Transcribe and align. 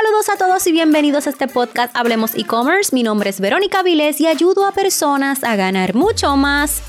Saludos 0.00 0.28
a 0.30 0.36
todos 0.38 0.66
y 0.66 0.72
bienvenidos 0.72 1.26
a 1.26 1.30
este 1.30 1.48
podcast 1.48 1.94
Hablemos 1.94 2.34
e-commerce. 2.34 2.94
Mi 2.94 3.02
nombre 3.02 3.28
es 3.28 3.40
Verónica 3.40 3.82
Vilés 3.82 4.22
y 4.22 4.26
ayudo 4.26 4.64
a 4.64 4.72
personas 4.72 5.44
a 5.44 5.54
ganar 5.54 5.94
mucho 5.94 6.34
más 6.34 6.82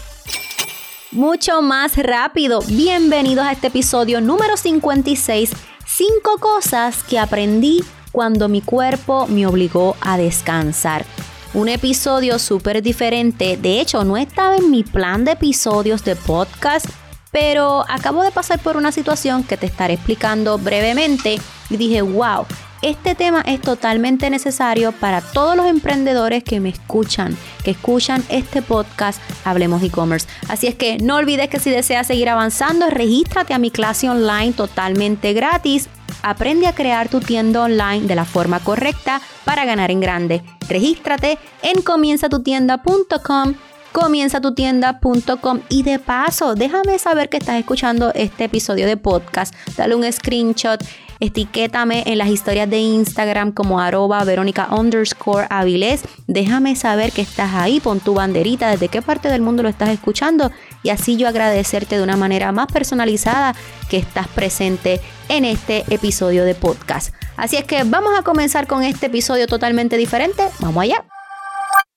mucho 1.12 1.62
más 1.62 1.98
rápido. 1.98 2.62
Bienvenidos 2.62 3.46
a 3.46 3.52
este 3.52 3.68
episodio 3.68 4.22
número 4.22 4.56
56. 4.56 5.52
Cinco 5.86 6.38
cosas 6.40 7.04
que 7.04 7.20
aprendí 7.20 7.84
cuando 8.14 8.48
mi 8.48 8.62
cuerpo 8.62 9.28
me 9.28 9.46
obligó 9.48 9.98
a 10.00 10.18
descansar. 10.18 11.06
Un 11.54 11.68
episodio 11.68 12.40
súper 12.40 12.82
diferente. 12.82 13.58
De 13.58 13.82
hecho, 13.82 14.06
no 14.06 14.16
estaba 14.16 14.56
en 14.56 14.72
mi 14.72 14.84
plan 14.84 15.26
de 15.26 15.32
episodios 15.32 16.06
de 16.06 16.16
podcast, 16.16 16.86
pero 17.34 17.84
acabo 17.90 18.24
de 18.24 18.32
pasar 18.32 18.60
por 18.60 18.78
una 18.78 18.94
situación 18.94 19.44
que 19.44 19.58
te 19.58 19.66
estaré 19.66 19.96
explicando 19.96 20.58
brevemente 20.58 21.38
y 21.70 21.78
dije, 21.78 22.02
wow, 22.02 22.46
este 22.84 23.16
tema 23.16 23.42
es 23.46 23.62
totalmente 23.62 24.30
necesario 24.30 24.92
para 24.92 25.22
todos 25.22 25.56
los 25.56 25.66
emprendedores 25.68 26.44
que 26.44 26.60
me 26.60 26.70
escuchan, 26.70 27.38
que 27.64 27.72
escuchan 27.72 28.24
este 28.30 28.62
podcast 28.62 29.22
Hablemos 29.46 29.82
e-commerce. 29.82 30.28
Así 30.50 30.68
es 30.68 30.76
que 30.76 30.98
no 30.98 31.16
olvides 31.16 31.50
que 31.50 31.60
si 31.60 31.70
deseas 31.72 32.08
seguir 32.08 32.30
avanzando, 32.30 32.90
regístrate 32.90 33.54
a 33.54 33.58
mi 33.58 33.72
clase 33.72 34.10
online 34.10 34.52
totalmente 34.52 35.32
gratis. 35.34 35.88
Aprende 36.22 36.68
a 36.68 36.76
crear 36.76 37.08
tu 37.08 37.22
tienda 37.22 37.64
online 37.64 38.02
de 38.02 38.16
la 38.16 38.26
forma 38.26 38.60
correcta 38.60 39.22
para 39.46 39.64
ganar 39.64 39.90
en 39.90 40.02
grande. 40.02 40.44
Regístrate 40.68 41.40
en 41.62 41.82
comienzatutienda.com 41.82 43.56
comienzatutienda.com 43.94 45.60
y 45.70 45.84
de 45.84 46.00
paso 46.00 46.56
déjame 46.56 46.98
saber 46.98 47.30
que 47.30 47.38
estás 47.38 47.60
escuchando 47.60 48.12
este 48.16 48.46
episodio 48.46 48.88
de 48.88 48.98
podcast, 48.98 49.54
dale 49.78 49.94
un 49.94 50.12
screenshot 50.12 50.84
Etiquétame 51.24 52.04
en 52.06 52.18
las 52.18 52.28
historias 52.28 52.70
de 52.70 52.80
Instagram 52.80 53.54
como 53.54 53.80
arroba 53.80 54.22
verónica 54.26 54.68
underscore 54.76 55.48
avilés. 55.50 56.04
Déjame 56.28 56.76
saber 56.76 57.14
que 57.14 57.22
estás 57.22 57.54
ahí, 57.54 57.80
pon 57.80 58.02
tu 58.02 58.14
banderita, 58.14 58.70
desde 58.70 58.90
qué 58.90 59.02
parte 59.02 59.30
del 59.30 59.42
mundo 59.42 59.64
lo 59.64 59.70
estás 59.70 59.88
escuchando 59.88 60.52
y 60.84 60.90
así 60.90 61.16
yo 61.16 61.30
agradecerte 61.30 61.96
de 61.96 62.04
una 62.04 62.18
manera 62.18 62.52
más 62.52 62.68
personalizada 62.68 63.56
que 63.90 63.96
estás 63.96 64.28
presente 64.28 65.00
en 65.30 65.46
este 65.46 65.86
episodio 65.88 66.44
de 66.44 66.56
podcast. 66.56 67.16
Así 67.38 67.56
es 67.56 67.64
que 67.64 67.86
vamos 67.86 68.20
a 68.20 68.24
comenzar 68.24 68.68
con 68.68 68.84
este 68.84 69.06
episodio 69.06 69.48
totalmente 69.48 69.96
diferente. 69.96 70.44
Vamos 70.60 70.84
allá. 70.84 71.06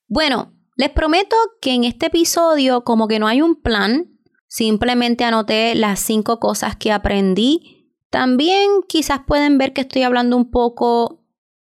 Bueno, 0.06 0.52
les 0.76 0.90
prometo 0.90 1.34
que 1.60 1.74
en 1.74 1.82
este 1.82 2.06
episodio 2.06 2.84
como 2.84 3.08
que 3.08 3.18
no 3.18 3.26
hay 3.26 3.42
un 3.42 3.60
plan, 3.60 4.04
simplemente 4.46 5.24
anoté 5.24 5.74
las 5.74 5.98
cinco 5.98 6.38
cosas 6.38 6.76
que 6.76 6.92
aprendí 6.92 7.75
también 8.16 8.80
quizás 8.88 9.20
pueden 9.26 9.58
ver 9.58 9.74
que 9.74 9.82
estoy 9.82 10.00
hablando 10.00 10.38
un 10.38 10.50
poco 10.50 11.22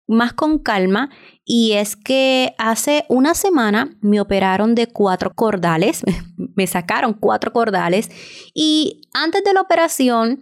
más 0.08 0.32
con 0.32 0.58
calma 0.58 1.08
y 1.44 1.74
es 1.74 1.94
que 1.94 2.56
hace 2.58 3.04
una 3.08 3.34
semana 3.34 3.96
me 4.00 4.20
operaron 4.20 4.74
de 4.74 4.88
cuatro 4.88 5.32
cordales, 5.32 6.02
me 6.56 6.66
sacaron 6.66 7.12
cuatro 7.12 7.52
cordales 7.52 8.10
y 8.52 9.02
antes 9.14 9.44
de 9.44 9.52
la 9.52 9.60
operación 9.60 10.40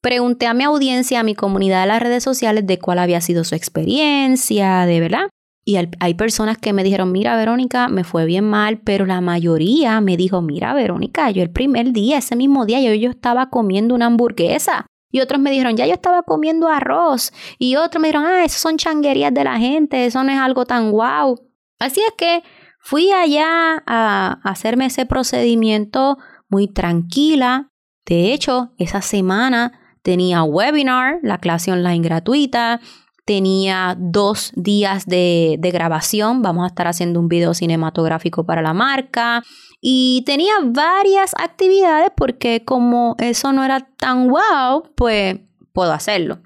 pregunté 0.00 0.46
a 0.46 0.54
mi 0.54 0.64
audiencia, 0.64 1.20
a 1.20 1.22
mi 1.22 1.34
comunidad 1.34 1.82
de 1.82 1.88
las 1.88 2.02
redes 2.02 2.24
sociales 2.24 2.66
de 2.66 2.78
cuál 2.78 2.98
había 2.98 3.20
sido 3.20 3.44
su 3.44 3.54
experiencia, 3.54 4.86
de 4.86 5.00
verdad. 5.00 5.28
Y 5.66 5.76
hay 5.76 6.14
personas 6.14 6.56
que 6.56 6.72
me 6.72 6.82
dijeron, 6.82 7.12
mira 7.12 7.36
Verónica, 7.36 7.88
me 7.88 8.04
fue 8.04 8.24
bien 8.24 8.44
mal, 8.44 8.78
pero 8.78 9.04
la 9.04 9.20
mayoría 9.20 10.00
me 10.00 10.16
dijo, 10.16 10.40
mira 10.40 10.72
Verónica, 10.72 11.30
yo 11.30 11.42
el 11.42 11.50
primer 11.50 11.92
día, 11.92 12.16
ese 12.16 12.36
mismo 12.36 12.64
día, 12.64 12.80
yo, 12.80 12.94
yo 12.94 13.10
estaba 13.10 13.50
comiendo 13.50 13.94
una 13.94 14.06
hamburguesa. 14.06 14.86
Y 15.12 15.20
otros 15.20 15.40
me 15.40 15.50
dijeron, 15.50 15.76
ya 15.76 15.86
yo 15.86 15.92
estaba 15.92 16.22
comiendo 16.24 16.68
arroz. 16.68 17.32
Y 17.58 17.76
otros 17.76 18.00
me 18.00 18.08
dijeron, 18.08 18.26
ah, 18.26 18.44
eso 18.44 18.58
son 18.58 18.78
changuerías 18.78 19.32
de 19.32 19.44
la 19.44 19.58
gente, 19.58 20.06
eso 20.06 20.24
no 20.24 20.32
es 20.32 20.38
algo 20.38 20.64
tan 20.64 20.90
guau. 20.90 21.38
Así 21.78 22.00
es 22.00 22.14
que 22.16 22.42
fui 22.80 23.12
allá 23.12 23.82
a 23.86 24.40
hacerme 24.42 24.86
ese 24.86 25.06
procedimiento 25.06 26.18
muy 26.48 26.66
tranquila. 26.66 27.70
De 28.06 28.32
hecho, 28.32 28.72
esa 28.78 29.02
semana 29.02 29.78
tenía 30.02 30.42
webinar, 30.42 31.20
la 31.22 31.38
clase 31.38 31.70
online 31.70 32.02
gratuita, 32.02 32.80
tenía 33.24 33.96
dos 33.98 34.52
días 34.56 35.06
de, 35.06 35.56
de, 35.58 35.70
grabación, 35.70 36.42
vamos 36.42 36.64
a 36.64 36.68
estar 36.68 36.88
haciendo 36.88 37.20
un 37.20 37.28
video 37.28 37.54
cinematográfico 37.54 38.44
para 38.44 38.62
la 38.62 38.74
marca, 38.74 39.42
y 39.80 40.22
tenía 40.26 40.54
varias 40.64 41.32
actividades 41.38 42.10
porque 42.16 42.64
como 42.64 43.16
eso 43.18 43.52
no 43.52 43.64
era 43.64 43.80
tan 43.96 44.28
wow, 44.28 44.82
pues 44.94 45.38
puedo 45.72 45.92
hacerlo. 45.92 46.40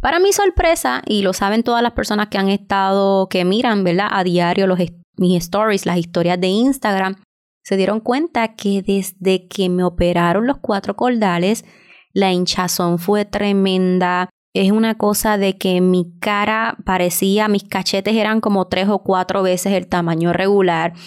Para 0.00 0.18
mi 0.18 0.32
sorpresa, 0.32 1.02
y 1.06 1.22
lo 1.22 1.34
saben 1.34 1.62
todas 1.62 1.82
las 1.82 1.92
personas 1.92 2.28
que 2.28 2.38
han 2.38 2.48
estado, 2.48 3.28
que 3.28 3.44
miran, 3.44 3.84
¿verdad? 3.84 4.08
A 4.10 4.24
diario 4.24 4.66
los, 4.66 4.78
mis 5.16 5.42
stories, 5.42 5.84
las 5.84 5.98
historias 5.98 6.40
de 6.40 6.46
Instagram, 6.46 7.16
se 7.62 7.76
dieron 7.76 8.00
cuenta 8.00 8.54
que 8.54 8.82
desde 8.82 9.46
que 9.46 9.68
me 9.68 9.84
operaron 9.84 10.46
los 10.46 10.56
cuatro 10.58 10.96
cordales, 10.96 11.66
la 12.12 12.32
hinchazón 12.32 12.98
fue 12.98 13.26
tremenda, 13.26 14.30
es 14.52 14.72
una 14.72 14.96
cosa 14.96 15.38
de 15.38 15.56
que 15.56 15.80
mi 15.80 16.12
cara 16.18 16.76
parecía, 16.84 17.48
mis 17.48 17.62
cachetes 17.62 18.16
eran 18.16 18.40
como 18.40 18.66
tres 18.66 18.88
o 18.88 19.00
cuatro 19.00 19.42
veces 19.42 19.72
el 19.74 19.86
tamaño 19.86 20.32
regular. 20.32 20.94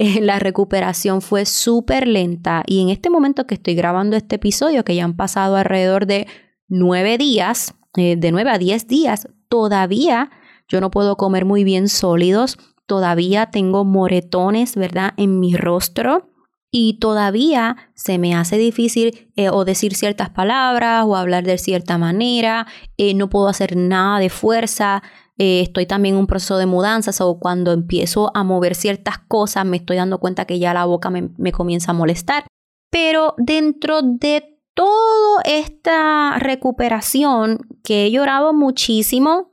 Eh, 0.00 0.20
la 0.20 0.38
recuperación 0.38 1.20
fue 1.22 1.44
súper 1.44 2.06
lenta 2.06 2.62
y 2.66 2.80
en 2.80 2.88
este 2.88 3.10
momento 3.10 3.48
que 3.48 3.56
estoy 3.56 3.74
grabando 3.74 4.16
este 4.16 4.36
episodio, 4.36 4.84
que 4.84 4.94
ya 4.94 5.02
han 5.02 5.16
pasado 5.16 5.56
alrededor 5.56 6.06
de 6.06 6.28
nueve 6.68 7.18
días, 7.18 7.74
eh, 7.96 8.14
de 8.16 8.30
nueve 8.30 8.52
a 8.52 8.58
diez 8.58 8.86
días, 8.86 9.26
todavía 9.48 10.30
yo 10.68 10.80
no 10.80 10.92
puedo 10.92 11.16
comer 11.16 11.44
muy 11.44 11.64
bien 11.64 11.88
sólidos, 11.88 12.58
todavía 12.86 13.46
tengo 13.46 13.84
moretones, 13.84 14.76
¿verdad?, 14.76 15.14
en 15.16 15.40
mi 15.40 15.56
rostro 15.56 16.27
y 16.70 16.98
todavía 16.98 17.76
se 17.94 18.18
me 18.18 18.34
hace 18.34 18.58
difícil 18.58 19.30
eh, 19.36 19.48
o 19.48 19.64
decir 19.64 19.94
ciertas 19.94 20.30
palabras 20.30 21.04
o 21.06 21.16
hablar 21.16 21.44
de 21.44 21.58
cierta 21.58 21.98
manera, 21.98 22.66
eh, 22.96 23.14
no 23.14 23.30
puedo 23.30 23.48
hacer 23.48 23.76
nada 23.76 24.18
de 24.18 24.28
fuerza, 24.28 25.02
eh, 25.38 25.60
estoy 25.60 25.86
también 25.86 26.16
en 26.16 26.20
un 26.20 26.26
proceso 26.26 26.58
de 26.58 26.66
mudanzas 26.66 27.20
o 27.20 27.38
cuando 27.38 27.72
empiezo 27.72 28.30
a 28.34 28.42
mover 28.44 28.74
ciertas 28.74 29.18
cosas 29.18 29.64
me 29.64 29.78
estoy 29.78 29.96
dando 29.96 30.18
cuenta 30.18 30.44
que 30.44 30.58
ya 30.58 30.74
la 30.74 30.84
boca 30.84 31.10
me, 31.10 31.30
me 31.38 31.52
comienza 31.52 31.92
a 31.92 31.94
molestar. 31.94 32.44
Pero 32.90 33.34
dentro 33.38 34.02
de 34.02 34.58
toda 34.74 35.42
esta 35.44 36.38
recuperación 36.38 37.60
que 37.84 38.06
he 38.06 38.10
llorado 38.10 38.52
muchísimo, 38.52 39.52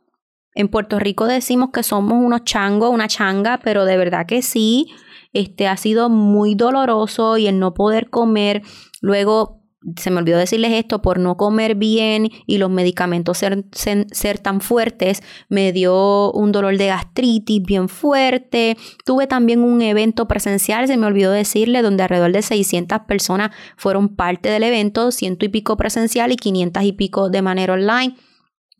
en 0.53 0.69
Puerto 0.69 0.99
Rico 0.99 1.25
decimos 1.25 1.69
que 1.71 1.83
somos 1.83 2.23
unos 2.23 2.43
changos, 2.45 2.89
una 2.89 3.07
changa, 3.07 3.59
pero 3.63 3.85
de 3.85 3.97
verdad 3.97 4.25
que 4.25 4.41
sí, 4.41 4.87
este 5.35 5.67
ha 5.67 5.77
sido 5.77 6.09
muy 6.09 6.55
doloroso 6.55 7.37
y 7.37 7.47
el 7.47 7.59
no 7.59 7.73
poder 7.73 8.09
comer, 8.09 8.63
luego 9.01 9.65
se 9.97 10.09
me 10.09 10.17
olvidó 10.17 10.37
decirles 10.37 10.73
esto, 10.73 11.01
por 11.01 11.19
no 11.19 11.37
comer 11.37 11.75
bien 11.75 12.29
y 12.47 12.57
los 12.57 12.69
medicamentos 12.69 13.37
ser, 13.37 13.65
ser, 13.71 14.39
tan 14.39 14.61
fuertes, 14.61 15.21
me 15.47 15.71
dio 15.71 16.31
un 16.31 16.51
dolor 16.51 16.77
de 16.77 16.87
gastritis 16.87 17.61
bien 17.61 17.87
fuerte. 17.87 18.77
Tuve 19.05 19.27
también 19.27 19.61
un 19.61 19.81
evento 19.81 20.27
presencial, 20.27 20.87
se 20.87 20.97
me 20.97 21.05
olvidó 21.05 21.31
decirle, 21.31 21.81
donde 21.81 22.03
alrededor 22.03 22.31
de 22.31 22.41
600 22.41 23.01
personas 23.01 23.51
fueron 23.77 24.15
parte 24.15 24.49
del 24.49 24.63
evento, 24.63 25.11
ciento 25.11 25.45
y 25.45 25.49
pico 25.49 25.77
presencial 25.77 26.31
y 26.31 26.35
500 26.35 26.83
y 26.83 26.93
pico 26.93 27.29
de 27.29 27.41
manera 27.41 27.73
online. 27.73 28.15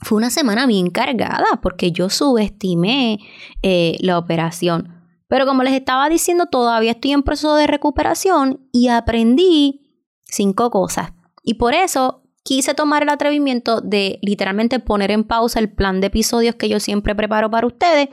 Fue 0.02 0.18
una 0.18 0.30
semana 0.30 0.66
bien 0.66 0.90
cargada 0.90 1.60
porque 1.62 1.92
yo 1.92 2.10
subestimé 2.10 3.20
eh, 3.62 3.98
la 4.02 4.18
operación. 4.18 4.95
Pero 5.28 5.46
como 5.46 5.64
les 5.64 5.74
estaba 5.74 6.10
diciendo, 6.10 6.46
todavía 6.48 6.92
estoy 6.92 7.12
en 7.12 7.24
proceso 7.24 7.56
de 7.56 7.68
recuperación 7.68 8.68
y 8.72 8.90
aprendí 8.90 9.86
cinco 10.24 10.70
cosas. 10.70 11.14
Y 11.44 11.56
por 11.56 11.74
eso 11.74 12.24
quise 12.44 12.74
tomar 12.76 13.04
el 13.04 13.10
atrevimiento 13.10 13.82
de 13.82 14.20
literalmente 14.22 14.80
poner 14.80 15.12
en 15.12 15.24
pausa 15.24 15.60
el 15.60 15.72
plan 15.72 16.00
de 16.00 16.08
episodios 16.08 16.56
que 16.56 16.70
yo 16.70 16.80
siempre 16.80 17.16
preparo 17.16 17.50
para 17.50 17.68
ustedes 17.68 18.10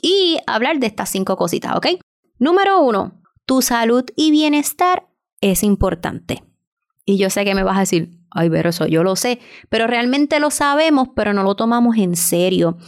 y 0.00 0.38
hablar 0.46 0.78
de 0.78 0.86
estas 0.86 1.10
cinco 1.10 1.36
cositas, 1.36 1.76
¿ok? 1.76 1.86
Número 2.38 2.80
uno, 2.80 3.20
tu 3.44 3.62
salud 3.62 4.04
y 4.16 4.30
bienestar 4.30 5.08
es 5.40 5.62
importante. 5.62 6.44
Y 7.04 7.18
yo 7.18 7.30
sé 7.30 7.44
que 7.44 7.54
me 7.54 7.62
vas 7.62 7.76
a 7.76 7.80
decir, 7.80 8.10
ay, 8.30 8.48
pero 8.48 8.70
eso 8.70 8.86
yo 8.86 9.02
lo 9.02 9.16
sé, 9.16 9.38
pero 9.68 9.86
realmente 9.86 10.40
lo 10.40 10.50
sabemos, 10.50 11.08
pero 11.14 11.32
no 11.32 11.42
lo 11.42 11.54
tomamos 11.54 11.96
en 11.98 12.16
serio 12.16 12.78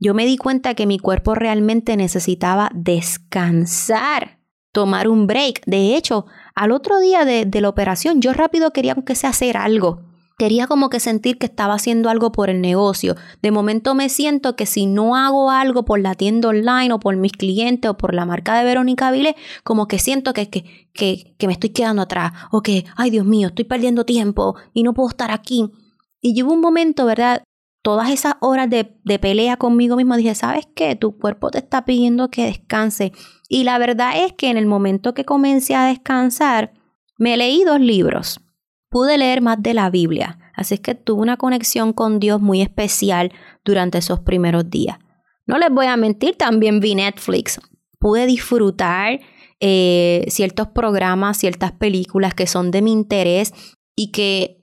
yo 0.00 0.14
me 0.14 0.26
di 0.26 0.36
cuenta 0.36 0.74
que 0.74 0.86
mi 0.86 0.98
cuerpo 0.98 1.34
realmente 1.34 1.96
necesitaba 1.96 2.70
descansar, 2.74 4.38
tomar 4.72 5.08
un 5.08 5.26
break. 5.26 5.62
De 5.66 5.96
hecho, 5.96 6.26
al 6.54 6.72
otro 6.72 7.00
día 7.00 7.24
de, 7.24 7.48
la 7.60 7.68
operación, 7.68 8.20
yo 8.20 8.32
rápido 8.32 8.72
quería 8.72 8.92
aunque 8.92 9.14
sea 9.14 9.30
hacer 9.30 9.56
algo. 9.56 10.02
Quería 10.38 10.68
como 10.68 10.88
que 10.88 11.00
sentir 11.00 11.36
que 11.36 11.46
estaba 11.46 11.74
haciendo 11.74 12.10
algo 12.10 12.30
por 12.30 12.48
el 12.48 12.60
negocio. 12.60 13.16
De 13.42 13.50
momento 13.50 13.96
me 13.96 14.08
siento 14.08 14.54
que 14.54 14.66
si 14.66 14.86
no 14.86 15.16
hago 15.16 15.50
algo 15.50 15.84
por 15.84 15.98
la 15.98 16.14
tienda 16.14 16.50
online 16.50 16.92
o 16.92 17.00
por 17.00 17.16
mis 17.16 17.32
clientes 17.32 17.90
o 17.90 17.96
por 17.96 18.14
la 18.14 18.24
marca 18.24 18.56
de 18.56 18.64
Verónica 18.64 19.10
Vile, 19.10 19.34
como 19.64 19.88
que 19.88 19.98
siento 19.98 20.32
que, 20.32 20.48
que, 20.48 20.88
que, 20.92 21.34
que 21.38 21.46
me 21.48 21.54
estoy 21.54 21.70
quedando 21.70 22.02
atrás 22.02 22.34
o 22.52 22.62
que, 22.62 22.84
ay 22.94 23.10
Dios 23.10 23.26
mío, 23.26 23.48
estoy 23.48 23.64
perdiendo 23.64 24.04
tiempo 24.04 24.54
y 24.72 24.84
no 24.84 24.94
puedo 24.94 25.08
estar 25.08 25.32
aquí. 25.32 25.72
Y 26.20 26.34
llevo 26.34 26.52
un 26.52 26.60
momento, 26.60 27.04
¿verdad? 27.04 27.42
Todas 27.88 28.10
esas 28.10 28.34
horas 28.40 28.68
de, 28.68 28.98
de 29.02 29.18
pelea 29.18 29.56
conmigo 29.56 29.96
mismo, 29.96 30.14
dije, 30.14 30.34
¿sabes 30.34 30.68
qué? 30.74 30.94
Tu 30.94 31.16
cuerpo 31.16 31.50
te 31.50 31.56
está 31.56 31.86
pidiendo 31.86 32.30
que 32.30 32.44
descanse. 32.44 33.12
Y 33.48 33.64
la 33.64 33.78
verdad 33.78 34.12
es 34.26 34.34
que 34.34 34.50
en 34.50 34.58
el 34.58 34.66
momento 34.66 35.14
que 35.14 35.24
comencé 35.24 35.74
a 35.74 35.86
descansar, 35.86 36.74
me 37.16 37.38
leí 37.38 37.64
dos 37.64 37.80
libros. 37.80 38.42
Pude 38.90 39.16
leer 39.16 39.40
más 39.40 39.62
de 39.62 39.72
la 39.72 39.88
Biblia, 39.88 40.38
así 40.54 40.74
es 40.74 40.80
que 40.80 40.94
tuve 40.94 41.22
una 41.22 41.38
conexión 41.38 41.94
con 41.94 42.20
Dios 42.20 42.42
muy 42.42 42.60
especial 42.60 43.32
durante 43.64 43.96
esos 43.96 44.20
primeros 44.20 44.68
días. 44.68 44.98
No 45.46 45.56
les 45.56 45.70
voy 45.70 45.86
a 45.86 45.96
mentir, 45.96 46.36
también 46.36 46.80
vi 46.80 46.94
Netflix. 46.94 47.58
Pude 47.98 48.26
disfrutar 48.26 49.20
eh, 49.60 50.26
ciertos 50.28 50.68
programas, 50.68 51.38
ciertas 51.38 51.72
películas 51.72 52.34
que 52.34 52.46
son 52.46 52.70
de 52.70 52.82
mi 52.82 52.92
interés 52.92 53.54
y 53.96 54.12
que 54.12 54.57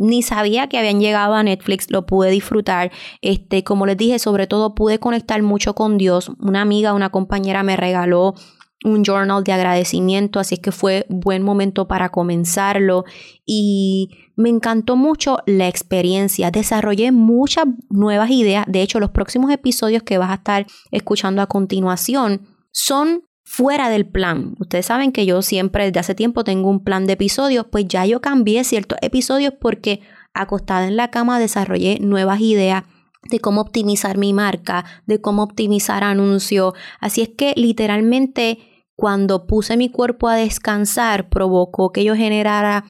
ni 0.00 0.22
sabía 0.22 0.66
que 0.68 0.78
habían 0.78 0.98
llegado 0.98 1.34
a 1.34 1.42
Netflix, 1.42 1.90
lo 1.90 2.06
pude 2.06 2.30
disfrutar. 2.30 2.90
Este, 3.20 3.62
como 3.62 3.84
les 3.84 3.98
dije, 3.98 4.18
sobre 4.18 4.46
todo 4.46 4.74
pude 4.74 4.98
conectar 4.98 5.42
mucho 5.42 5.74
con 5.74 5.98
Dios. 5.98 6.32
Una 6.40 6.62
amiga, 6.62 6.94
una 6.94 7.10
compañera 7.10 7.62
me 7.62 7.76
regaló 7.76 8.34
un 8.82 9.04
journal 9.04 9.44
de 9.44 9.52
agradecimiento, 9.52 10.40
así 10.40 10.54
es 10.54 10.60
que 10.60 10.72
fue 10.72 11.04
buen 11.10 11.42
momento 11.42 11.86
para 11.86 12.08
comenzarlo 12.08 13.04
y 13.44 14.08
me 14.36 14.48
encantó 14.48 14.96
mucho 14.96 15.40
la 15.44 15.68
experiencia. 15.68 16.50
Desarrollé 16.50 17.12
muchas 17.12 17.66
nuevas 17.90 18.30
ideas. 18.30 18.64
De 18.68 18.80
hecho, 18.80 19.00
los 19.00 19.10
próximos 19.10 19.50
episodios 19.50 20.02
que 20.02 20.16
vas 20.16 20.30
a 20.30 20.34
estar 20.34 20.66
escuchando 20.90 21.42
a 21.42 21.46
continuación 21.46 22.48
son 22.72 23.24
fuera 23.44 23.88
del 23.88 24.06
plan. 24.06 24.54
Ustedes 24.58 24.86
saben 24.86 25.12
que 25.12 25.26
yo 25.26 25.42
siempre 25.42 25.86
desde 25.86 26.00
hace 26.00 26.14
tiempo 26.14 26.44
tengo 26.44 26.68
un 26.68 26.84
plan 26.84 27.06
de 27.06 27.14
episodios, 27.14 27.66
pues 27.70 27.86
ya 27.88 28.06
yo 28.06 28.20
cambié 28.20 28.64
ciertos 28.64 28.98
episodios 29.02 29.54
porque 29.60 30.00
acostada 30.32 30.86
en 30.86 30.96
la 30.96 31.10
cama 31.10 31.38
desarrollé 31.38 31.98
nuevas 32.00 32.40
ideas 32.40 32.84
de 33.28 33.40
cómo 33.40 33.60
optimizar 33.60 34.16
mi 34.16 34.32
marca, 34.32 34.84
de 35.06 35.20
cómo 35.20 35.42
optimizar 35.42 36.04
anuncios. 36.04 36.74
Así 37.00 37.22
es 37.22 37.30
que 37.30 37.52
literalmente 37.56 38.58
cuando 38.96 39.46
puse 39.46 39.76
mi 39.76 39.88
cuerpo 39.88 40.28
a 40.28 40.36
descansar 40.36 41.28
provocó 41.28 41.92
que 41.92 42.04
yo 42.04 42.14
generara 42.14 42.86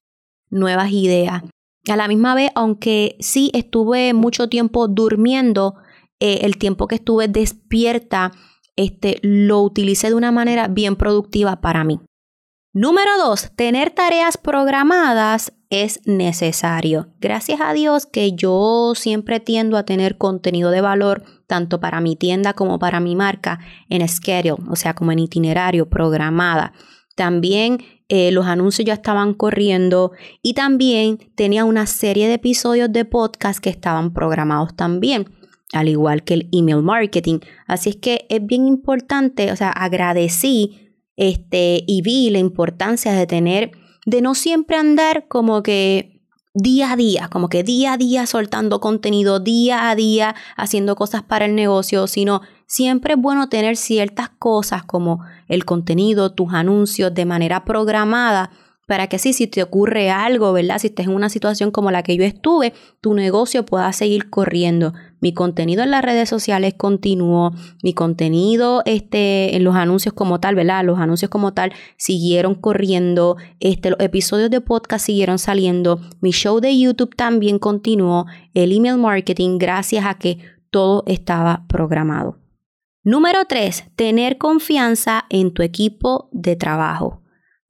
nuevas 0.50 0.90
ideas. 0.92 1.42
A 1.88 1.96
la 1.96 2.08
misma 2.08 2.34
vez, 2.34 2.50
aunque 2.54 3.16
sí 3.20 3.50
estuve 3.54 4.12
mucho 4.12 4.48
tiempo 4.48 4.86
durmiendo, 4.88 5.76
eh, 6.20 6.40
el 6.42 6.58
tiempo 6.58 6.86
que 6.86 6.96
estuve 6.96 7.28
despierta 7.28 8.32
este, 8.80 9.18
lo 9.22 9.60
utilicé 9.60 10.08
de 10.08 10.14
una 10.14 10.32
manera 10.32 10.66
bien 10.68 10.96
productiva 10.96 11.60
para 11.60 11.84
mí. 11.84 12.00
Número 12.72 13.10
dos, 13.18 13.50
tener 13.56 13.90
tareas 13.90 14.38
programadas 14.38 15.52
es 15.70 16.00
necesario. 16.06 17.08
Gracias 17.20 17.60
a 17.60 17.72
Dios 17.74 18.06
que 18.06 18.32
yo 18.32 18.92
siempre 18.94 19.38
tiendo 19.38 19.76
a 19.76 19.84
tener 19.84 20.16
contenido 20.16 20.70
de 20.70 20.80
valor 20.80 21.24
tanto 21.46 21.80
para 21.80 22.00
mi 22.00 22.16
tienda 22.16 22.54
como 22.54 22.78
para 22.78 23.00
mi 23.00 23.16
marca 23.16 23.58
en 23.88 24.06
schedule, 24.08 24.64
o 24.70 24.76
sea, 24.76 24.94
como 24.94 25.12
en 25.12 25.18
itinerario, 25.18 25.90
programada. 25.90 26.72
También 27.16 27.78
eh, 28.08 28.30
los 28.32 28.46
anuncios 28.46 28.86
ya 28.86 28.94
estaban 28.94 29.34
corriendo 29.34 30.12
y 30.42 30.54
también 30.54 31.18
tenía 31.34 31.64
una 31.64 31.86
serie 31.86 32.28
de 32.28 32.34
episodios 32.34 32.90
de 32.90 33.04
podcast 33.04 33.58
que 33.58 33.70
estaban 33.70 34.14
programados 34.14 34.74
también 34.74 35.39
al 35.72 35.88
igual 35.88 36.24
que 36.24 36.34
el 36.34 36.48
email 36.52 36.82
marketing. 36.82 37.40
Así 37.66 37.90
es 37.90 37.96
que 37.96 38.26
es 38.28 38.44
bien 38.44 38.66
importante, 38.66 39.52
o 39.52 39.56
sea, 39.56 39.70
agradecí 39.70 40.90
este, 41.16 41.84
y 41.86 42.02
vi 42.02 42.30
la 42.30 42.38
importancia 42.38 43.12
de 43.12 43.26
tener, 43.26 43.72
de 44.06 44.22
no 44.22 44.34
siempre 44.34 44.76
andar 44.76 45.28
como 45.28 45.62
que 45.62 46.20
día 46.54 46.92
a 46.92 46.96
día, 46.96 47.28
como 47.28 47.48
que 47.48 47.62
día 47.62 47.92
a 47.92 47.96
día 47.96 48.26
soltando 48.26 48.80
contenido, 48.80 49.38
día 49.38 49.90
a 49.90 49.94
día 49.94 50.34
haciendo 50.56 50.96
cosas 50.96 51.22
para 51.22 51.44
el 51.44 51.54
negocio, 51.54 52.06
sino 52.06 52.42
siempre 52.66 53.14
es 53.14 53.20
bueno 53.20 53.48
tener 53.48 53.76
ciertas 53.76 54.30
cosas 54.30 54.82
como 54.84 55.20
el 55.48 55.64
contenido, 55.64 56.32
tus 56.32 56.52
anuncios 56.52 57.14
de 57.14 57.24
manera 57.24 57.64
programada 57.64 58.50
para 58.90 59.06
que 59.06 59.14
así 59.14 59.32
si 59.32 59.46
te 59.46 59.62
ocurre 59.62 60.10
algo, 60.10 60.52
¿verdad? 60.52 60.80
Si 60.80 60.88
estás 60.88 61.06
en 61.06 61.14
una 61.14 61.28
situación 61.28 61.70
como 61.70 61.92
la 61.92 62.02
que 62.02 62.16
yo 62.16 62.24
estuve, 62.24 62.72
tu 63.00 63.14
negocio 63.14 63.64
pueda 63.64 63.92
seguir 63.92 64.30
corriendo. 64.30 64.94
Mi 65.20 65.32
contenido 65.32 65.84
en 65.84 65.92
las 65.92 66.04
redes 66.04 66.28
sociales 66.28 66.74
continuó, 66.76 67.52
mi 67.84 67.94
contenido 67.94 68.82
este, 68.86 69.54
en 69.54 69.62
los 69.62 69.76
anuncios 69.76 70.12
como 70.12 70.40
tal, 70.40 70.56
¿verdad? 70.56 70.84
Los 70.84 70.98
anuncios 70.98 71.30
como 71.30 71.54
tal 71.54 71.72
siguieron 71.98 72.56
corriendo, 72.56 73.36
este, 73.60 73.90
los 73.90 74.00
episodios 74.00 74.50
de 74.50 74.60
podcast 74.60 75.06
siguieron 75.06 75.38
saliendo, 75.38 76.00
mi 76.20 76.32
show 76.32 76.58
de 76.58 76.76
YouTube 76.76 77.14
también 77.14 77.60
continuó, 77.60 78.26
el 78.54 78.76
email 78.76 78.98
marketing 78.98 79.58
gracias 79.58 80.04
a 80.04 80.14
que 80.14 80.38
todo 80.72 81.04
estaba 81.06 81.64
programado. 81.68 82.38
Número 83.04 83.44
3. 83.44 83.92
Tener 83.94 84.36
confianza 84.36 85.26
en 85.30 85.54
tu 85.54 85.62
equipo 85.62 86.28
de 86.32 86.56
trabajo. 86.56 87.19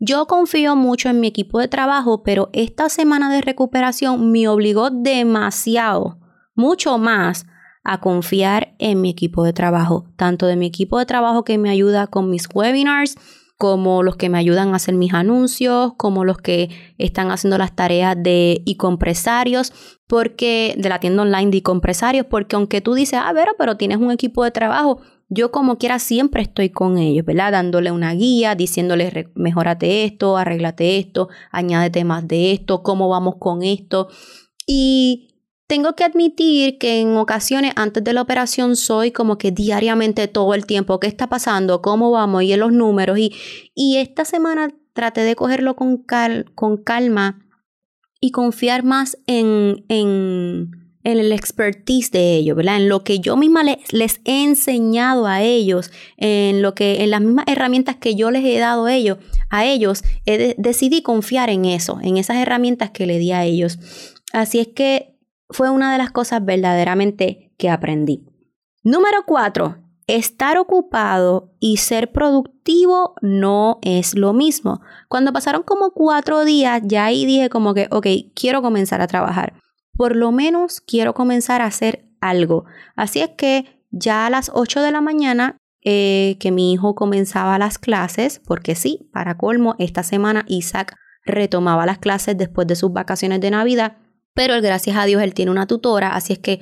Yo 0.02 0.26
confío 0.26 0.76
mucho 0.76 1.10
en 1.10 1.20
mi 1.20 1.26
equipo 1.26 1.58
de 1.58 1.68
trabajo, 1.68 2.22
pero 2.22 2.48
esta 2.54 2.88
semana 2.88 3.30
de 3.30 3.42
recuperación 3.42 4.32
me 4.32 4.48
obligó 4.48 4.88
demasiado, 4.88 6.18
mucho 6.54 6.96
más, 6.96 7.44
a 7.84 8.00
confiar 8.00 8.74
en 8.78 9.02
mi 9.02 9.10
equipo 9.10 9.44
de 9.44 9.52
trabajo, 9.52 10.06
tanto 10.16 10.46
de 10.46 10.56
mi 10.56 10.64
equipo 10.64 10.98
de 10.98 11.04
trabajo 11.04 11.44
que 11.44 11.58
me 11.58 11.68
ayuda 11.68 12.06
con 12.06 12.30
mis 12.30 12.48
webinars, 12.54 13.16
como 13.58 14.02
los 14.02 14.16
que 14.16 14.30
me 14.30 14.38
ayudan 14.38 14.72
a 14.72 14.76
hacer 14.76 14.94
mis 14.94 15.12
anuncios, 15.12 15.92
como 15.98 16.24
los 16.24 16.38
que 16.38 16.70
están 16.96 17.30
haciendo 17.30 17.58
las 17.58 17.76
tareas 17.76 18.16
de 18.18 18.62
e-compresarios, 18.64 19.74
porque 20.06 20.74
de 20.78 20.88
la 20.88 20.98
tienda 20.98 21.24
online 21.24 21.50
de 21.50 21.58
e-compresarios, 21.58 22.24
porque 22.24 22.56
aunque 22.56 22.80
tú 22.80 22.94
dices, 22.94 23.20
ah, 23.22 23.30
ver, 23.34 23.48
pero 23.58 23.76
tienes 23.76 23.98
un 23.98 24.10
equipo 24.10 24.44
de 24.44 24.50
trabajo, 24.50 25.02
yo 25.30 25.52
como 25.52 25.78
quiera 25.78 26.00
siempre 26.00 26.42
estoy 26.42 26.70
con 26.70 26.98
ellos, 26.98 27.24
¿verdad? 27.24 27.52
Dándole 27.52 27.92
una 27.92 28.12
guía, 28.12 28.56
diciéndoles, 28.56 29.12
mejorate 29.36 30.04
esto, 30.04 30.36
arréglate 30.36 30.98
esto, 30.98 31.28
añádete 31.52 32.04
más 32.04 32.26
de 32.26 32.52
esto, 32.52 32.82
cómo 32.82 33.08
vamos 33.08 33.36
con 33.38 33.62
esto. 33.62 34.08
Y 34.66 35.28
tengo 35.68 35.94
que 35.94 36.02
admitir 36.02 36.78
que 36.78 37.00
en 37.00 37.16
ocasiones 37.16 37.72
antes 37.76 38.02
de 38.02 38.12
la 38.12 38.22
operación 38.22 38.74
soy 38.74 39.12
como 39.12 39.38
que 39.38 39.52
diariamente 39.52 40.26
todo 40.26 40.52
el 40.54 40.66
tiempo, 40.66 40.98
¿qué 40.98 41.06
está 41.06 41.28
pasando? 41.28 41.80
¿Cómo 41.80 42.10
vamos? 42.10 42.42
Y 42.42 42.52
en 42.52 42.58
los 42.58 42.72
números. 42.72 43.16
Y, 43.16 43.32
y 43.72 43.98
esta 43.98 44.24
semana 44.24 44.74
traté 44.94 45.20
de 45.20 45.36
cogerlo 45.36 45.76
con, 45.76 46.04
con 46.56 46.76
calma 46.76 47.46
y 48.20 48.32
confiar 48.32 48.82
más 48.82 49.16
en, 49.28 49.84
en 49.88 50.79
en 51.02 51.18
el 51.18 51.32
expertise 51.32 52.10
de 52.10 52.34
ellos, 52.36 52.56
¿verdad? 52.56 52.76
En 52.76 52.88
lo 52.88 53.04
que 53.04 53.20
yo 53.20 53.36
misma 53.36 53.62
les, 53.64 54.20
he 54.24 54.44
enseñado 54.44 55.26
a 55.26 55.42
ellos, 55.42 55.90
en 56.16 56.62
lo 56.62 56.74
que, 56.74 57.02
en 57.02 57.10
las 57.10 57.20
mismas 57.20 57.46
herramientas 57.48 57.96
que 57.96 58.14
yo 58.14 58.30
les 58.30 58.44
he 58.44 58.58
dado 58.58 58.86
a 58.86 58.94
ellos, 58.94 59.18
a 59.48 59.64
ellos, 59.64 60.02
decidí 60.58 61.02
confiar 61.02 61.48
en 61.50 61.64
eso, 61.64 61.98
en 62.02 62.16
esas 62.16 62.36
herramientas 62.36 62.90
que 62.90 63.06
le 63.06 63.18
di 63.18 63.32
a 63.32 63.44
ellos. 63.44 63.78
Así 64.32 64.58
es 64.58 64.68
que 64.68 65.16
fue 65.48 65.70
una 65.70 65.92
de 65.92 65.98
las 65.98 66.10
cosas 66.10 66.44
verdaderamente 66.44 67.52
que 67.56 67.70
aprendí. 67.70 68.26
Número 68.82 69.24
cuatro, 69.26 69.78
estar 70.06 70.58
ocupado 70.58 71.54
y 71.60 71.78
ser 71.78 72.12
productivo 72.12 73.14
no 73.22 73.78
es 73.82 74.14
lo 74.14 74.32
mismo. 74.32 74.80
Cuando 75.08 75.32
pasaron 75.32 75.62
como 75.62 75.92
cuatro 75.92 76.44
días, 76.44 76.82
ya 76.84 77.06
ahí 77.06 77.24
dije 77.24 77.48
como 77.48 77.74
que, 77.74 77.88
ok, 77.90 78.06
quiero 78.34 78.62
comenzar 78.62 79.00
a 79.00 79.06
trabajar 79.06 79.54
por 79.96 80.16
lo 80.16 80.32
menos 80.32 80.80
quiero 80.80 81.14
comenzar 81.14 81.60
a 81.60 81.66
hacer 81.66 82.08
algo. 82.20 82.64
Así 82.96 83.20
es 83.20 83.30
que 83.36 83.84
ya 83.90 84.26
a 84.26 84.30
las 84.30 84.50
8 84.54 84.82
de 84.82 84.92
la 84.92 85.00
mañana 85.00 85.56
eh, 85.82 86.36
que 86.40 86.50
mi 86.50 86.72
hijo 86.72 86.94
comenzaba 86.94 87.58
las 87.58 87.78
clases, 87.78 88.40
porque 88.44 88.74
sí, 88.74 89.08
para 89.12 89.38
colmo, 89.38 89.76
esta 89.78 90.02
semana 90.02 90.44
Isaac 90.46 90.94
retomaba 91.24 91.86
las 91.86 91.98
clases 91.98 92.36
después 92.36 92.66
de 92.66 92.76
sus 92.76 92.92
vacaciones 92.92 93.40
de 93.40 93.50
Navidad, 93.50 93.96
pero 94.34 94.60
gracias 94.60 94.96
a 94.96 95.06
Dios 95.06 95.22
él 95.22 95.34
tiene 95.34 95.50
una 95.50 95.66
tutora, 95.66 96.14
así 96.14 96.34
es 96.34 96.38
que 96.38 96.60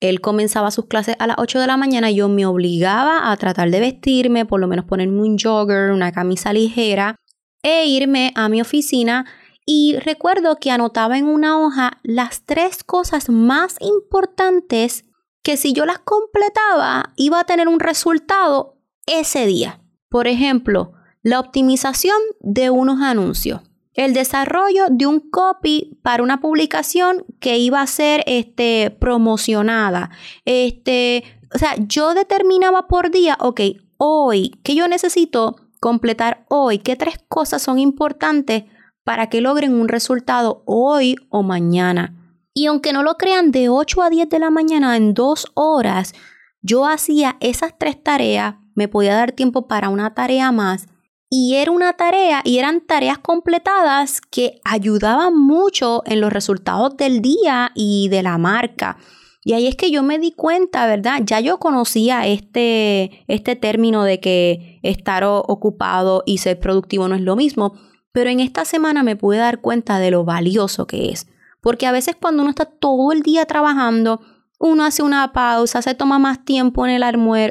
él 0.00 0.20
comenzaba 0.20 0.70
sus 0.70 0.86
clases 0.86 1.16
a 1.18 1.26
las 1.26 1.38
8 1.38 1.60
de 1.60 1.66
la 1.66 1.76
mañana 1.76 2.10
yo 2.10 2.28
me 2.28 2.46
obligaba 2.46 3.32
a 3.32 3.36
tratar 3.36 3.70
de 3.70 3.80
vestirme, 3.80 4.46
por 4.46 4.60
lo 4.60 4.68
menos 4.68 4.84
ponerme 4.84 5.22
un 5.22 5.38
jogger, 5.38 5.90
una 5.90 6.12
camisa 6.12 6.52
ligera 6.52 7.16
e 7.62 7.86
irme 7.86 8.32
a 8.36 8.48
mi 8.48 8.60
oficina 8.60 9.26
y 9.70 9.98
recuerdo 9.98 10.56
que 10.56 10.70
anotaba 10.70 11.18
en 11.18 11.26
una 11.26 11.60
hoja 11.60 11.98
las 12.02 12.40
tres 12.46 12.82
cosas 12.82 13.28
más 13.28 13.76
importantes 13.82 15.04
que 15.42 15.58
si 15.58 15.74
yo 15.74 15.84
las 15.84 15.98
completaba 15.98 17.12
iba 17.16 17.38
a 17.38 17.44
tener 17.44 17.68
un 17.68 17.78
resultado 17.78 18.78
ese 19.04 19.44
día. 19.44 19.82
Por 20.08 20.26
ejemplo, 20.26 20.94
la 21.22 21.38
optimización 21.38 22.16
de 22.40 22.70
unos 22.70 23.02
anuncios, 23.02 23.60
el 23.92 24.14
desarrollo 24.14 24.86
de 24.88 25.04
un 25.04 25.20
copy 25.20 25.98
para 26.02 26.22
una 26.22 26.40
publicación 26.40 27.26
que 27.38 27.58
iba 27.58 27.82
a 27.82 27.86
ser 27.86 28.24
este, 28.26 28.96
promocionada. 28.98 30.08
Este, 30.46 31.24
o 31.54 31.58
sea, 31.58 31.74
yo 31.76 32.14
determinaba 32.14 32.88
por 32.88 33.10
día, 33.10 33.36
ok, 33.38 33.60
hoy, 33.98 34.58
¿qué 34.62 34.74
yo 34.74 34.88
necesito 34.88 35.56
completar 35.78 36.46
hoy? 36.48 36.78
¿Qué 36.78 36.96
tres 36.96 37.16
cosas 37.28 37.60
son 37.60 37.78
importantes 37.78 38.64
para 39.08 39.30
que 39.30 39.40
logren 39.40 39.72
un 39.72 39.88
resultado 39.88 40.62
hoy 40.66 41.16
o 41.30 41.42
mañana. 41.42 42.14
Y 42.52 42.66
aunque 42.66 42.92
no 42.92 43.02
lo 43.02 43.14
crean, 43.14 43.52
de 43.52 43.70
8 43.70 44.02
a 44.02 44.10
10 44.10 44.28
de 44.28 44.38
la 44.38 44.50
mañana 44.50 44.98
en 44.98 45.14
dos 45.14 45.46
horas, 45.54 46.12
yo 46.60 46.84
hacía 46.84 47.38
esas 47.40 47.72
tres 47.78 48.04
tareas, 48.04 48.56
me 48.74 48.86
podía 48.86 49.14
dar 49.14 49.32
tiempo 49.32 49.66
para 49.66 49.88
una 49.88 50.12
tarea 50.12 50.52
más. 50.52 50.88
Y 51.30 51.54
era 51.54 51.70
una 51.70 51.94
tarea, 51.94 52.42
y 52.44 52.58
eran 52.58 52.82
tareas 52.82 53.16
completadas 53.16 54.20
que 54.20 54.60
ayudaban 54.62 55.34
mucho 55.38 56.02
en 56.04 56.20
los 56.20 56.30
resultados 56.30 56.94
del 56.98 57.22
día 57.22 57.72
y 57.74 58.10
de 58.10 58.22
la 58.22 58.36
marca. 58.36 58.98
Y 59.42 59.54
ahí 59.54 59.68
es 59.68 59.76
que 59.76 59.90
yo 59.90 60.02
me 60.02 60.18
di 60.18 60.32
cuenta, 60.32 60.86
¿verdad? 60.86 61.22
Ya 61.24 61.40
yo 61.40 61.56
conocía 61.56 62.26
este, 62.26 63.24
este 63.26 63.56
término 63.56 64.04
de 64.04 64.20
que 64.20 64.80
estar 64.82 65.24
ocupado 65.24 66.24
y 66.26 66.36
ser 66.36 66.60
productivo 66.60 67.08
no 67.08 67.14
es 67.14 67.22
lo 67.22 67.36
mismo, 67.36 67.72
pero 68.18 68.30
en 68.30 68.40
esta 68.40 68.64
semana 68.64 69.04
me 69.04 69.14
pude 69.14 69.38
dar 69.38 69.60
cuenta 69.60 70.00
de 70.00 70.10
lo 70.10 70.24
valioso 70.24 70.88
que 70.88 71.10
es. 71.10 71.28
Porque 71.60 71.86
a 71.86 71.92
veces 71.92 72.16
cuando 72.20 72.42
uno 72.42 72.50
está 72.50 72.64
todo 72.64 73.12
el 73.12 73.22
día 73.22 73.44
trabajando, 73.44 74.20
uno 74.58 74.84
hace 74.84 75.04
una 75.04 75.32
pausa, 75.32 75.82
se 75.82 75.94
toma 75.94 76.18
más 76.18 76.44
tiempo 76.44 76.84
en 76.84 77.00
el, 77.00 77.04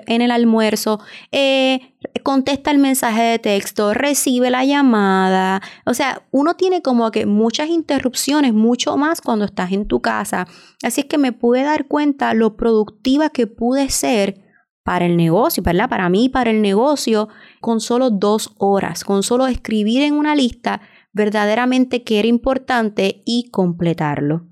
en 0.07 0.21
el 0.21 0.29
almuerzo, 0.29 1.00
eh, 1.31 1.95
contesta 2.21 2.69
el 2.69 2.79
mensaje 2.79 3.21
de 3.21 3.39
texto, 3.39 3.93
recibe 3.93 4.50
la 4.50 4.65
llamada. 4.65 5.62
O 5.86 5.93
sea, 5.93 6.24
uno 6.31 6.55
tiene 6.55 6.81
como 6.81 7.12
que 7.12 7.25
muchas 7.25 7.69
interrupciones, 7.69 8.53
mucho 8.53 8.97
más 8.97 9.21
cuando 9.21 9.45
estás 9.45 9.71
en 9.71 9.88
tu 9.88 10.01
casa. 10.01 10.50
Así 10.83 11.00
es 11.00 11.07
que 11.07 11.17
me 11.17 11.31
pude 11.31 11.63
dar 11.63 11.88
cuenta 11.88 12.33
lo 12.33 12.57
productiva 12.57 13.29
que 13.29 13.47
pude 13.47 13.89
ser 13.89 14.46
para 14.88 15.06
el 15.06 15.17
negocio, 15.17 15.62
¿verdad? 15.63 15.89
Para 15.89 16.08
mí, 16.08 16.29
para 16.29 16.50
el 16.50 16.62
negocio, 16.62 17.27
con 17.60 17.82
solo 17.82 18.10
dos 18.10 18.53
horas, 18.58 19.03
con 19.03 19.22
solo 19.22 19.46
escribir 19.48 20.01
en 20.01 20.13
una 20.13 20.34
lista 20.34 20.79
verdaderamente 21.12 22.06
que 22.06 22.20
era 22.20 22.29
importante 22.29 23.22
y 23.25 23.50
completarlo. 23.51 24.48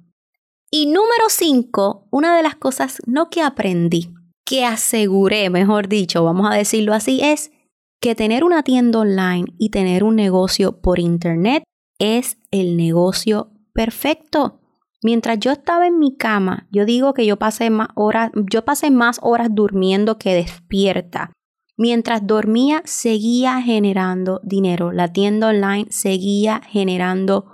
Y 0.69 0.87
número 0.87 1.29
5, 1.29 2.09
una 2.11 2.35
de 2.35 2.43
las 2.43 2.57
cosas 2.57 3.01
no 3.05 3.29
que 3.29 3.41
aprendí, 3.41 4.13
que 4.45 4.65
aseguré, 4.65 5.49
mejor 5.49 5.87
dicho, 5.87 6.25
vamos 6.25 6.51
a 6.51 6.55
decirlo 6.55 6.93
así, 6.93 7.21
es 7.23 7.53
que 8.01 8.13
tener 8.13 8.43
una 8.43 8.61
tienda 8.61 8.99
online 8.99 9.45
y 9.57 9.69
tener 9.69 10.03
un 10.03 10.17
negocio 10.17 10.81
por 10.81 10.99
internet 10.99 11.63
es 11.97 12.39
el 12.51 12.75
negocio 12.75 13.53
perfecto. 13.71 14.59
Mientras 15.05 15.39
yo 15.39 15.51
estaba 15.51 15.85
en 15.85 15.99
mi 15.99 16.17
cama, 16.17 16.67
yo 16.71 16.83
digo 16.83 17.13
que 17.13 17.27
yo 17.27 17.37
pasé 17.37 17.69
más 17.69 17.89
horas, 17.93 18.31
yo 18.49 18.65
pasé 18.65 18.89
más 18.89 19.19
horas 19.21 19.49
durmiendo 19.51 20.17
que 20.17 20.33
despierta. 20.33 21.31
Mientras 21.77 22.25
dormía, 22.25 22.81
seguía 22.85 23.61
generando 23.61 24.41
dinero. 24.43 24.91
La 24.91 25.13
tienda 25.13 25.49
online 25.49 25.85
seguía 25.91 26.59
generando 26.67 27.45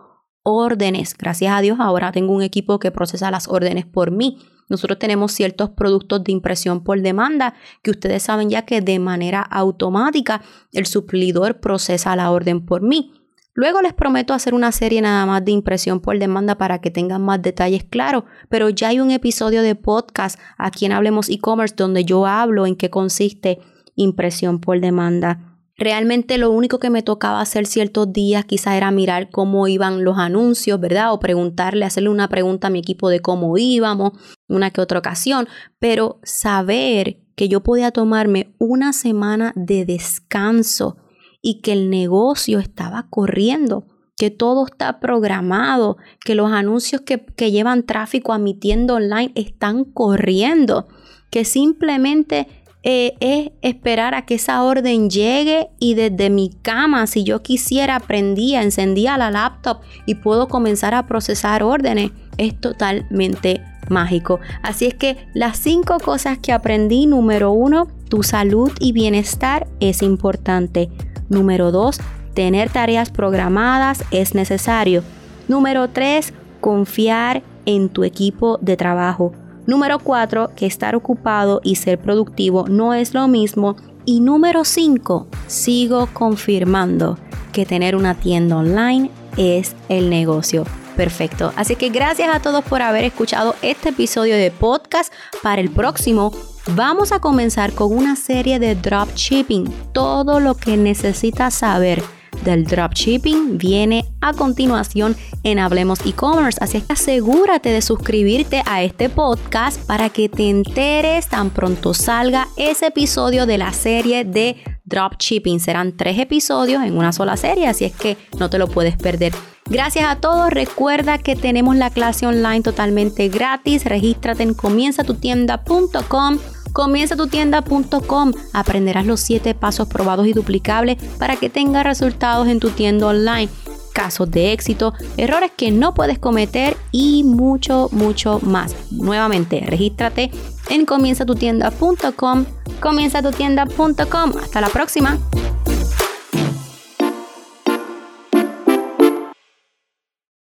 órdenes. 0.43 1.13
Gracias 1.17 1.51
a 1.53 1.60
Dios 1.60 1.77
ahora 1.81 2.13
tengo 2.13 2.34
un 2.34 2.41
equipo 2.41 2.79
que 2.79 2.89
procesa 2.89 3.29
las 3.31 3.50
órdenes 3.50 3.86
por 3.86 4.12
mí. 4.12 4.38
Nosotros 4.70 4.98
tenemos 4.98 5.34
ciertos 5.34 5.72
productos 5.72 6.24
de 6.24 6.31
impresión 6.31 6.86
por 6.86 7.01
demanda 7.01 7.55
que 7.84 7.91
ustedes 7.91 8.24
saben 8.24 8.50
ya 8.50 8.62
que 8.62 8.79
de 8.79 8.98
manera 9.00 9.41
automática 9.41 10.41
el 10.72 10.86
suplidor 10.86 11.60
procesa 11.60 12.15
la 12.15 12.31
orden 12.31 12.65
por 12.65 12.81
mí. 12.81 13.12
Luego 13.53 13.81
les 13.81 13.93
prometo 13.93 14.34
hacer 14.34 14.53
una 14.53 14.72
serie 14.72 15.01
nada 15.01 15.25
más 15.25 15.43
de 15.43 15.51
impresión 15.51 16.00
por 16.00 16.17
demanda 16.17 16.58
para 16.58 16.79
que 16.79 16.89
tengan 16.89 17.22
más 17.22 17.41
detalles 17.41 17.84
claros, 17.84 18.24
pero 18.48 18.70
ya 18.70 18.89
hay 18.89 19.01
un 19.01 19.12
episodio 19.12 19.62
de 19.62 19.75
podcast 19.75 20.39
aquí 20.58 20.86
en 20.86 20.93
Hablemos 20.93 21.29
e-commerce 21.29 21.75
donde 21.75 22.05
yo 22.05 22.25
hablo 22.25 22.65
en 22.65 22.77
qué 22.77 22.89
consiste 22.89 23.60
impresión 23.96 24.60
por 24.62 24.79
demanda. 24.79 25.51
Realmente 25.77 26.38
lo 26.38 26.51
único 26.51 26.79
que 26.79 26.89
me 26.89 27.01
tocaba 27.01 27.41
hacer 27.41 27.65
ciertos 27.65 28.13
días 28.13 28.46
quizá 28.46 28.77
era 28.77 28.89
mirar 28.91 29.29
cómo 29.31 29.67
iban 29.67 30.03
los 30.03 30.17
anuncios, 30.17 30.79
¿verdad? 30.79 31.12
O 31.12 31.20
preguntarle, 31.20 31.86
hacerle 31.86 32.10
una 32.10 32.29
pregunta 32.29 32.67
a 32.67 32.70
mi 32.70 32.79
equipo 32.79 33.10
de 33.10 33.20
cómo 33.20 33.58
íbamos, 33.58 34.12
una 34.48 34.70
que 34.70 34.79
otra 34.79 35.00
ocasión, 35.00 35.50
pero 35.79 36.20
saber 36.24 37.17
que 37.36 37.50
yo 37.50 37.63
podía 37.63 37.91
tomarme 37.91 38.53
una 38.60 38.93
semana 38.93 39.51
de 39.55 39.86
descanso 39.86 40.98
y 41.41 41.62
que 41.62 41.74
el 41.74 41.89
negocio 41.89 42.60
estaba 42.60 43.07
corriendo, 43.10 43.86
que 44.17 44.29
todo 44.29 44.65
está 44.65 45.00
programado, 45.00 45.98
que 46.24 46.36
los 46.36 46.51
anuncios 46.51 47.01
que, 47.01 47.25
que 47.25 47.51
llevan 47.51 47.83
tráfico 47.83 48.33
a 48.33 48.38
online 48.38 49.31
están 49.36 49.83
corriendo, 49.83 50.88
que 51.31 51.45
simplemente 51.45 52.48
eh, 52.83 53.13
es 53.19 53.51
esperar 53.62 54.15
a 54.15 54.25
que 54.25 54.36
esa 54.36 54.63
orden 54.63 55.10
llegue 55.10 55.69
y 55.79 55.93
desde 55.93 56.31
mi 56.31 56.50
cama, 56.50 57.05
si 57.05 57.24
yo 57.24 57.43
quisiera, 57.43 58.00
prendía, 58.00 58.63
encendía 58.63 59.17
la 59.17 59.29
laptop 59.29 59.81
y 60.07 60.15
puedo 60.15 60.48
comenzar 60.48 60.95
a 60.95 61.05
procesar 61.05 61.62
órdenes. 61.62 62.12
Es 62.38 62.60
totalmente 62.60 63.62
mágico. 63.89 64.39
Así 64.63 64.88
es 64.88 64.95
que 64.95 65.17
las 65.36 65.57
cinco 65.57 66.00
cosas 66.00 66.39
que 66.39 66.53
aprendí, 66.53 67.05
número 67.05 67.51
uno, 67.51 67.88
tu 68.10 68.24
salud 68.24 68.71
y 68.79 68.93
bienestar 68.93 69.67
es 69.79 70.01
importante. 70.01 70.89
Número 71.32 71.72
dos, 71.72 72.00
tener 72.34 72.70
tareas 72.70 73.10
programadas 73.10 74.04
es 74.12 74.36
necesario. 74.36 75.02
Número 75.48 75.90
tres, 75.90 76.34
confiar 76.60 77.42
en 77.66 77.88
tu 77.90 78.04
equipo 78.04 78.60
de 78.62 78.76
trabajo. 78.76 79.32
Número 79.66 80.00
4, 80.00 80.52
que 80.56 80.66
estar 80.66 80.96
ocupado 80.96 81.62
y 81.64 81.76
ser 81.76 82.00
productivo 82.00 82.68
no 82.68 82.94
es 82.94 83.14
lo 83.14 83.28
mismo. 83.28 83.78
Y 84.04 84.20
número 84.20 84.66
5, 84.66 85.28
sigo 85.48 86.10
confirmando 86.12 87.18
que 87.54 87.66
tener 87.66 87.96
una 87.96 88.16
tienda 88.16 88.58
online 88.58 89.12
es 89.38 89.76
el 89.88 90.10
negocio 90.10 90.66
perfecto. 90.98 91.54
Así 91.56 91.76
que 91.76 91.90
gracias 91.90 92.36
a 92.36 92.42
todos 92.42 92.66
por 92.66 92.82
haber 92.82 93.06
escuchado 93.06 93.56
este 93.62 93.90
episodio 93.90 94.36
de 94.36 94.52
podcast. 94.52 95.14
Para 95.42 95.62
el 95.62 95.70
próximo 95.70 96.34
vamos 96.68 97.12
a 97.12 97.20
comenzar 97.20 97.74
con 97.74 97.96
una 97.96 98.15
serie 98.15 98.60
de 98.60 98.75
dropshipping, 98.75 99.65
todo 99.94 100.39
lo 100.39 100.56
que 100.56 100.77
necesitas 100.77 101.53
saber 101.56 102.03
del 102.44 102.65
dropshipping 102.65 103.58
viene 103.58 104.06
a 104.20 104.34
continuación 104.34 105.15
en 105.44 105.60
Hablemos 105.60 106.00
e-commerce. 106.06 106.58
Así 106.62 106.82
que 106.82 106.94
asegúrate 106.94 107.70
de 107.70 107.82
suscribirte 107.82 108.63
a 108.65 108.84
este 108.84 109.10
podcast 109.10 109.80
para 109.86 110.10
que 110.10 110.30
te 110.30 110.50
enteres 110.50 111.27
tan 111.27 111.50
pronto 111.50 111.94
salga 111.94 112.48
ese 112.58 112.88
episodio 112.88 113.46
de 113.46 113.58
la 113.58 113.74
serie 113.74 114.25
de 114.25 114.58
dropshipping. 114.91 115.60
Serán 115.60 115.98
tres 115.98 116.19
episodios 116.19 116.83
en 116.83 116.95
una 116.95 117.12
sola 117.12 117.36
serie, 117.38 117.67
así 117.67 117.86
es 117.86 117.93
que 117.93 118.17
no 118.38 118.51
te 118.51 118.60
lo 118.60 118.67
puedes 118.67 118.95
perder. 118.98 119.33
Gracias 119.65 120.05
a 120.07 120.17
todos. 120.17 120.51
Recuerda 120.51 121.17
que 121.17 121.36
tenemos 121.36 121.75
la 121.75 121.89
clase 121.89 122.27
online 122.27 122.62
totalmente 122.62 123.29
gratis. 123.29 123.86
Regístrate 123.86 124.43
en 124.43 124.53
comienzatutienda.com 124.53 126.38
Comienzatutienda.com 126.74 128.31
aprenderás 128.53 129.05
los 129.05 129.19
7 129.19 129.55
pasos 129.55 129.88
probados 129.88 130.27
y 130.27 130.33
duplicables 130.33 130.98
para 131.19 131.36
que 131.36 131.50
tengas 131.50 131.83
resultados 131.83 132.48
en 132.48 132.60
tu 132.60 132.69
tienda 132.69 133.07
online, 133.07 133.50
casos 133.93 134.31
de 134.31 134.53
éxito, 134.53 134.93
errores 135.17 135.51
que 135.55 135.71
no 135.71 135.93
puedes 135.93 136.17
cometer 136.17 136.77
y 136.91 137.24
mucho, 137.25 137.89
mucho 137.91 138.39
más. 138.41 138.74
Nuevamente, 138.89 139.63
regístrate 139.67 140.31
en 140.69 140.86
comienzatutienda.com, 140.86 142.45
comienzatutienda.com. 142.82 144.34
Hasta 144.38 144.60
la 144.60 144.70
próxima. 144.70 145.18